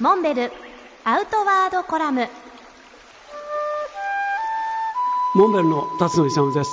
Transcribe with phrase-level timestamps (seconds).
[0.00, 0.50] モンベル
[1.04, 2.26] アウトワードコラム。
[5.34, 6.70] モンベルの辰野勇です。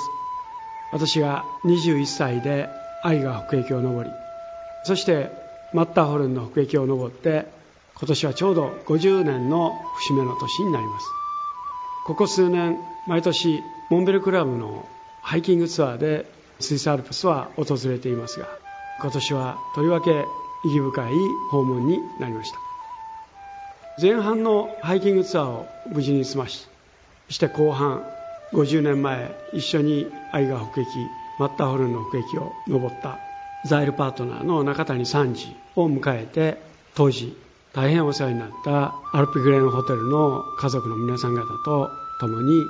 [0.92, 2.70] 私が21歳で
[3.02, 4.10] 愛が北駅を登り
[4.84, 5.30] そして
[5.74, 7.46] マッターホルンの北駅を登って
[7.96, 11.06] 今年はちょうど50年の節目の年になります。
[12.06, 13.60] ここ数年毎年
[13.90, 14.88] モンベルクラブの
[15.20, 16.24] ハイキングツアーで
[16.60, 18.48] スイスアルプスは訪れていますが
[19.02, 20.24] 今年はとりわけ
[20.64, 21.12] 意義深い
[21.50, 22.67] 訪問になりました。
[24.00, 26.66] 前半のハイキングツアーを無事に済まし
[27.28, 28.04] そして後半
[28.52, 30.88] 50年前一緒に愛が北駅
[31.38, 33.18] マッターホルンの北駅を登った。
[33.64, 36.60] ザイルパートナーの中谷三次を迎えて
[36.94, 37.36] 当時
[37.72, 42.62] 大変お世話になったアルピグレーンホテルの家族の皆さん方と共に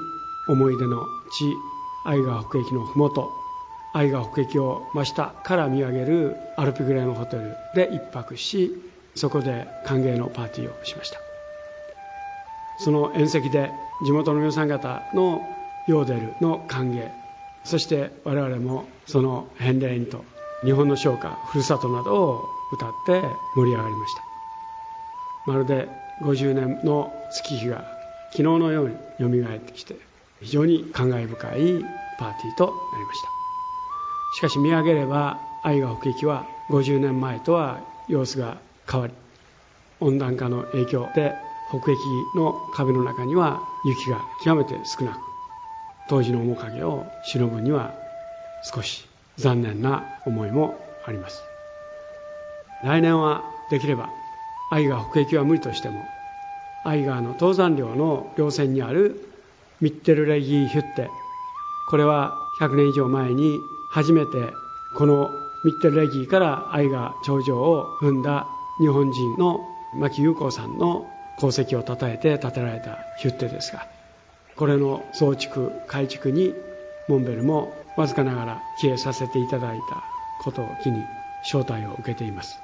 [0.49, 1.55] 思い出の地
[2.05, 3.29] 愛が北駅の麓
[3.93, 8.73] 愛が北駅を真下から見上げるアルピグレーンホテルで一泊し
[9.15, 11.19] そこで歓迎のパーティーをしました。
[12.79, 13.71] その宴席で
[14.05, 15.43] 地元の皆さん方の
[15.89, 17.11] ヨーデルの歓迎
[17.65, 20.25] そして我々もその返礼にと
[20.65, 23.23] 日本の唱歌ふるさとなどを歌って
[23.55, 24.23] 盛り上がりました。
[25.47, 25.89] まるで
[26.23, 27.85] 50年の月日が
[28.31, 29.97] 昨日のようによみがえってきて
[30.41, 31.85] 非常に感慨深い
[32.19, 33.29] パーティーとなりました。
[34.37, 38.59] しかし見上げれば愛が北駅は50年前とは様子が
[38.91, 39.13] 変わり
[40.01, 41.35] 温暖化の影響で
[41.71, 41.99] 北駅
[42.37, 45.19] の壁の中には雪が極めて少なく
[46.09, 47.95] 当時の面影を忍ぶには
[48.63, 51.43] 少し残念な思いもあります。
[52.83, 54.09] 来年はできれば
[54.71, 56.05] 愛が北駅は無理としても
[56.85, 59.21] 愛川の登山寮の稜線にある
[59.81, 61.11] ミッテルレギーヒュッテ
[61.91, 64.31] これは100年以上前に初めて
[64.97, 65.31] この
[65.65, 68.47] ミッテルレギーから愛川頂上を踏んだ
[68.79, 69.61] 日本人の
[69.95, 71.07] 牧優子さんの
[71.39, 73.87] 功績をたたえて建てられたヒュッテですが
[74.57, 76.53] これの増築改築に
[77.09, 80.03] モンベルもわずかながら帰依させていただいた
[80.43, 81.03] ことを機に
[81.43, 82.59] 招待を受けています。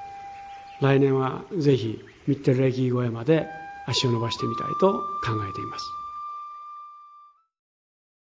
[0.80, 3.48] 来年はぜひミッテルレギー小屋まで
[3.86, 4.92] 足を伸ばしてみたいと
[5.24, 6.03] 考えています。